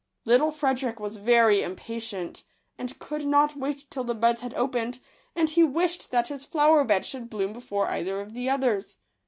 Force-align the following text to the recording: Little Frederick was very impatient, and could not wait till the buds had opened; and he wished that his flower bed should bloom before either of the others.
Little 0.25 0.51
Frederick 0.51 0.99
was 0.99 1.17
very 1.17 1.61
impatient, 1.61 2.43
and 2.75 2.97
could 2.97 3.23
not 3.27 3.55
wait 3.55 3.85
till 3.91 4.03
the 4.03 4.15
buds 4.15 4.41
had 4.41 4.55
opened; 4.55 4.97
and 5.35 5.47
he 5.51 5.63
wished 5.63 6.09
that 6.09 6.29
his 6.29 6.43
flower 6.43 6.83
bed 6.83 7.05
should 7.05 7.29
bloom 7.29 7.53
before 7.53 7.87
either 7.87 8.19
of 8.19 8.33
the 8.33 8.49
others. 8.49 8.97